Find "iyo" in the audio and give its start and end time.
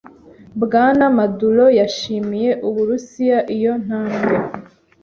3.55-3.73